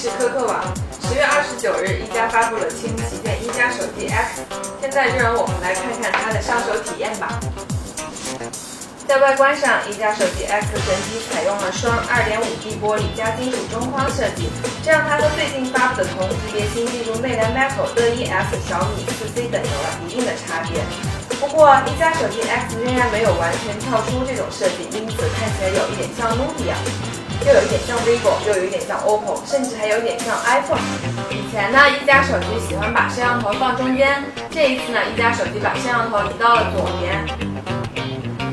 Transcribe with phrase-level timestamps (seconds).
[0.00, 0.64] 是科科网。
[1.04, 4.40] 十月二十九日，一加发布了新旗舰一加手机 X。
[4.80, 7.36] 现在就让我们来看看它的上手体验吧。
[9.06, 14.48] 在外观上，一加手机 X 整体采用了双 2.5D 玻璃加金属中框设计，
[14.82, 20.80] 这让它和最近发布的同级别新例如魅蓝 Macro、乐一 S、小米 4C 等有了一定的差别。
[21.36, 26.72] 不过，一加手机 X 仍然没有完全跳出这种设计，因此看起来有一点像 Nubia。
[27.46, 30.78] 又有一点像 vivo，又有一点像 OPPO，甚至还有点像 iPhone。
[31.30, 37.24] 以前呢，一加手机喜欢把摄像头放中间，这一次呢，一加手机把摄像头移到了左边。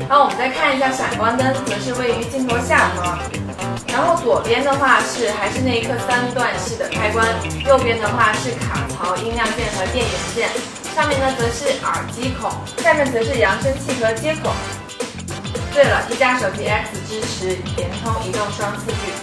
[0.08, 3.18] 然后我们再看一下闪光灯，则是位于镜头下方。
[3.92, 7.26] 然后左边的话是还是那一颗三段式的开关，
[7.66, 10.48] 右边的话是卡槽、音量键和电源键，
[10.94, 12.50] 上面呢则是耳机孔，
[12.82, 14.50] 下面则是扬声器和接口。
[15.78, 17.46] 对了，一加手机 X 支持
[17.76, 19.14] 联通、移动双四 G。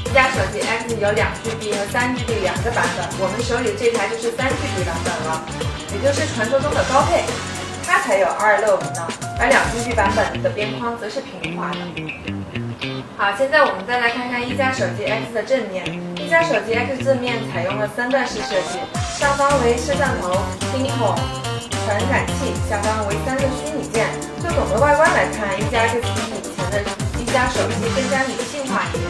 [0.00, 5.44] 一加手机 X 有两 GB 和三 GB 两个版本，我们手里这台就是三 GB 版本了，
[5.92, 7.20] 也就是传说中的高配，
[7.84, 9.06] 它才有265呢。
[9.38, 11.76] 而两 GB 版本的边框则是平滑的。
[13.18, 15.84] 好，现在我们再来看看一加手机 X 的正面。
[16.16, 18.80] 一加手机 X 正面采用了三段式设计，
[19.20, 20.32] 上方为摄像头、
[20.72, 21.12] 听筒、
[21.84, 23.44] 传感器，下方为三个
[24.54, 26.80] 总的外观来看，一加 X 比以前的
[27.18, 29.02] 一加手机更加女性化一点。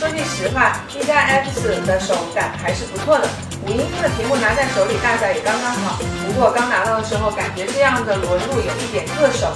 [0.00, 3.28] 说句实话，一加 X 的手感还是不错的，
[3.66, 5.98] 五英寸的屏幕拿在手里大小也刚刚好。
[6.26, 9.52] 不过刚拿到的时候，感觉这样的轮廓有一点硌手，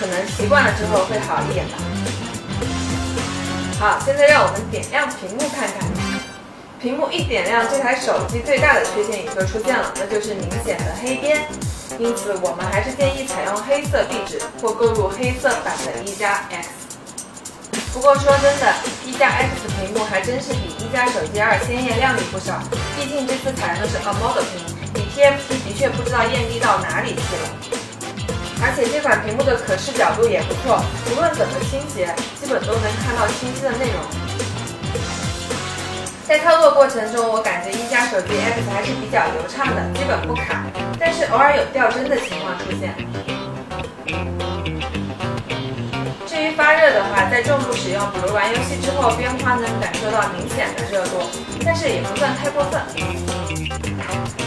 [0.00, 1.78] 可能习惯了之后会好一点吧。
[3.78, 5.86] 好，现在让我们点亮屏幕看看。
[6.80, 11.46] 屏幕一点亮，这台手机最大的缺陷也就出现了，那就是明显的黑边。
[11.98, 16.68] 因此，我们还是建议采用黑色壁纸或购入黑色版的一加 X。
[17.92, 18.74] 不过说真的，
[19.06, 22.60] 一加 X 屏幕还真是比一加手机二鲜艳亮丽不少。
[22.94, 24.60] 毕竟这次采用的是 AMOLED 屏，
[24.92, 27.48] 比 TFT 的确不知道艳丽到哪里去了。
[28.60, 30.82] 而且这款屏幕的可视角度也不错，
[31.12, 34.00] 无论怎么倾斜，基本都能看到清晰的内容。
[36.26, 40.66] 在操作过程中，我感觉一加手机 X 还是比较流畅的，基本不卡，
[40.98, 42.90] 但是偶尔有掉帧的情况出现。
[46.26, 51.22] 至于发热的话，在重度使用，比如玩游戏之后，边框能感受到明显的热度，
[51.64, 52.82] 但是也不算太过分。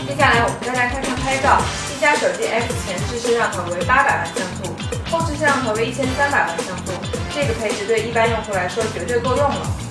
[0.04, 1.64] 接下来我们再来看看拍照，
[1.96, 4.76] 一加手机 X 前置摄像头为八百万像素，
[5.10, 6.92] 后置摄像头为一千三百万像素，
[7.34, 9.89] 这个配置对一般用户来说绝对够用了。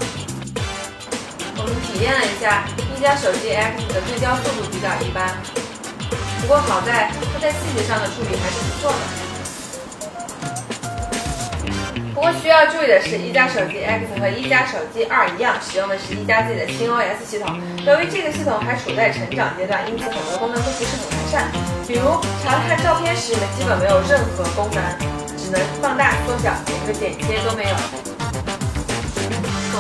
[1.69, 2.65] 们体验了一下
[2.97, 5.37] 一加手机 X 的对焦速度比较一般，
[6.41, 8.99] 不过好在它在细节上的处理还是不错的。
[12.15, 17.61] 不过需要注意的是，一加手机 X 和一加手机二一样，使用的是一加自己的新 OS 系统。
[17.87, 21.47] 由于这个系统还处在成长阶段，因此很多功能都不是很完善，
[21.87, 24.83] 比如查看照片时，基本没有任何功能，
[25.39, 28.08] 只能放大、缩小，连个剪切都没有。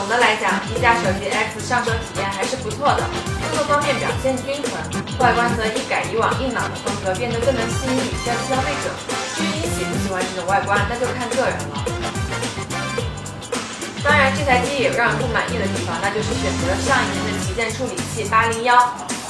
[0.08, 3.04] 总的来讲，一加手机 X 上手体验还是不错的，
[3.52, 4.80] 各个方面表现均衡，
[5.20, 8.88] 外观则一改以往硬朗的风格，变得更能吸引女性消费者。
[9.36, 11.84] 至于你喜不喜欢这种外观，那就看个人了。
[14.02, 18.80] 当然，这台机也有让人不满意的地方，那就是选择了上一年的旗舰处理器八零幺，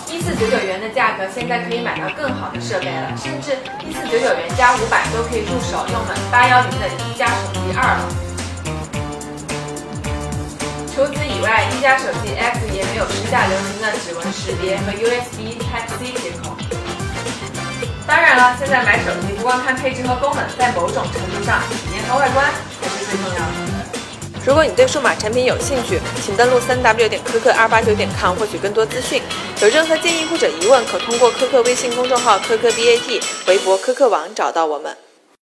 [0.06, 8.27] 一四九九元的价格，现在可以买到更好的设备了，甚至一四九九元加五百都可以入手用本八幺零的一加手机二了。
[11.78, 16.56] 以外，一加手机 X 也没有时下流行的指纹识别和 USB Type C 接口。
[18.06, 22.50] 当然了，现在买手机不光看配置和功能，在某种程度上，体验和外观
[22.80, 23.78] 才是最重要的。
[24.44, 29.22] 如果你对数码产品有兴趣，请登录三 W 点科科二八九点 com 获取更多资讯。
[29.60, 34.96] 有任何建议或者疑问，可通过科科微信公众号科科 BAT、微博科科网找到我们。